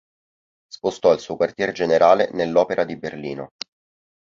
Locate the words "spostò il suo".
0.65-1.35